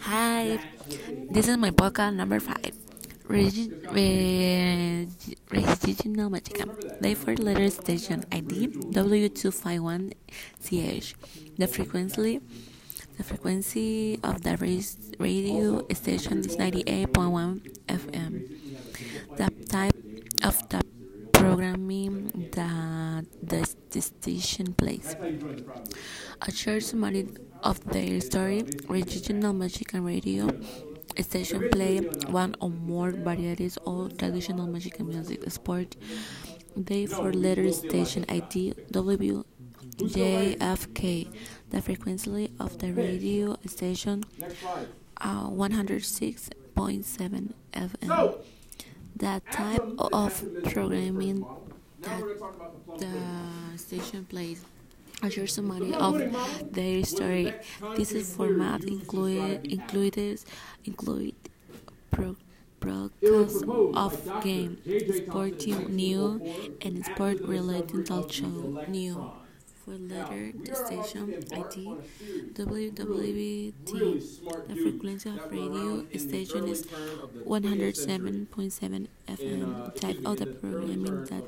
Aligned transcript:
Hi, 0.00 0.58
this 1.30 1.48
is 1.48 1.56
my 1.56 1.70
podcast 1.70 2.14
number 2.14 2.38
five. 2.40 2.72
Regi- 3.24 3.72
re- 3.90 5.08
Regional 5.50 6.28
Magica. 6.28 6.68
The 7.00 7.14
four 7.14 7.36
letter 7.36 7.70
station 7.70 8.24
ID 8.32 8.66
W251CH. 8.92 11.14
The 11.56 11.66
frequency 11.66 12.40
the 13.16 13.24
frequency 13.24 14.18
of 14.24 14.42
the 14.42 14.56
radio 15.18 15.86
station 15.92 16.38
is 16.40 16.56
98.1 16.56 17.60
FM. 17.88 18.48
The 19.36 19.48
type 19.68 19.96
of 20.44 20.68
the 20.68 20.82
programming 21.32 22.48
that 23.42 23.74
the, 23.90 24.10
the 24.22 24.72
plays. 24.76 25.16
A 26.42 26.52
short 26.52 26.82
summary 26.82 27.28
of 27.62 27.82
their 27.84 28.20
story. 28.20 28.64
Regional 28.88 29.52
Mexican 29.52 30.04
radio 30.04 30.48
station 31.18 31.68
play 31.70 31.98
one 32.28 32.54
or 32.60 32.70
more 32.70 33.10
varieties 33.10 33.76
of 33.86 34.16
traditional 34.16 34.66
Mexican 34.66 35.08
music. 35.08 35.50
Sport. 35.50 35.96
day 36.84 37.06
for 37.06 37.32
letter 37.32 37.70
station 37.72 38.24
ID 38.28 38.74
WJFK. 38.92 39.44
The 41.70 41.82
frequency 41.82 42.50
of 42.58 42.78
the 42.78 42.92
radio 42.92 43.56
station 43.66 44.24
uh, 45.20 45.48
106.7 45.48 47.52
FM. 47.72 48.36
The 49.16 49.42
type 49.52 49.82
of 49.98 50.44
programming 50.64 51.44
that 51.44 51.79
the 52.02 53.78
station 53.78 54.24
plays. 54.26 54.64
A 55.22 55.30
short 55.30 55.50
summary 55.50 55.92
of 55.94 56.16
their 56.72 57.04
story. 57.04 57.52
This 57.96 58.12
is 58.12 58.34
format 58.34 58.84
included 58.84 59.66
included 59.66 60.40
include 60.84 61.34
pro, 62.10 62.36
broadcast 62.80 63.64
of 63.94 64.42
game, 64.42 64.78
sporting 65.12 65.94
new 65.94 66.40
and 66.80 67.04
sport 67.04 67.40
related 67.42 68.06
talk 68.06 68.32
show 68.32 68.82
new. 68.88 69.30
For 69.90 69.96
letter 69.96 70.52
the 70.52 70.74
station 70.76 71.34
ID 71.50 71.96
WWT. 72.54 73.92
The 74.68 74.76
frequency 74.76 75.28
of 75.30 75.50
radio 75.50 76.06
station 76.16 76.68
is 76.68 76.86
107.7 77.44 79.08
FM. 79.26 79.94
Type 80.00 80.18
of 80.24 80.38
the 80.38 80.46
programming 80.46 81.24
that 81.24 81.42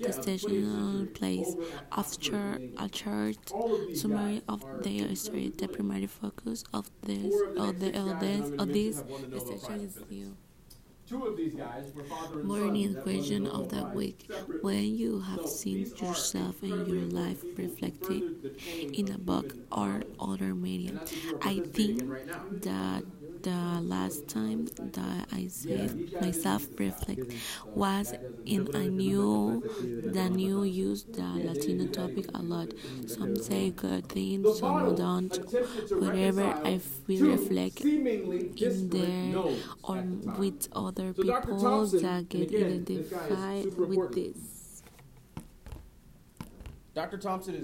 the 0.00 0.12
station 0.12 0.64
uh, 0.66 1.16
plays. 1.16 1.54
After 1.92 2.58
a 2.76 2.88
chart 2.88 3.52
summary 3.94 4.42
of 4.48 4.64
their 4.82 5.14
story, 5.14 5.52
the 5.56 5.68
primary 5.68 6.08
focus 6.08 6.64
of 6.74 6.90
this 7.02 7.32
of 7.56 7.78
the 7.78 7.96
of 7.96 8.18
this 8.18 8.50
of 8.58 8.68
this 8.72 9.04
station 9.46 9.80
is 9.86 9.96
new. 10.10 10.36
Morning 12.42 12.96
question 12.96 13.46
of 13.46 13.68
the 13.68 13.84
week. 13.84 14.30
When 14.60 14.94
you 14.96 15.20
have 15.20 15.46
seen 15.46 15.86
yourself 15.96 16.62
and 16.62 16.86
your 16.86 17.02
life 17.06 17.44
reflected 17.56 18.24
in 18.92 19.10
a 19.10 19.18
book 19.18 19.56
or 19.72 20.04
other 20.18 20.54
medium, 20.54 21.00
I 21.40 21.62
think 21.72 22.04
that 22.50 23.04
the 23.42 23.80
last 23.82 24.28
time 24.28 24.66
that 24.78 25.28
I 25.32 25.46
said 25.48 26.12
myself 26.20 26.66
reflect 26.78 27.32
was 27.74 28.14
in 28.44 28.68
a 28.74 28.88
new 28.88 29.62
the 30.04 30.28
new 30.28 30.62
use 30.64 31.04
the 31.04 31.22
Latino 31.22 31.86
topic 31.86 32.26
a 32.34 32.42
lot. 32.42 32.72
Some 33.06 33.36
say 33.36 33.70
good 33.70 34.08
things, 34.08 34.58
some 34.58 34.94
don't. 34.94 35.36
Wherever 35.90 36.54
I 36.64 36.78
feel 36.78 37.26
reflect 37.26 37.80
in 38.56 38.88
there 38.90 39.44
or 39.82 39.96
at 39.98 40.10
the 40.10 40.16
time. 40.26 40.36
with 40.38 40.68
other 40.72 41.12
people 41.12 41.86
that 42.00 42.28
get 42.28 42.50
again, 42.50 42.84
this 42.84 43.08
guy 43.10 43.54
is 43.64 43.76
identified 43.76 43.76
with 43.76 44.04
this. 44.12 44.82
Dr. 46.94 47.16
Thompson 47.16 47.54
is 47.54 47.58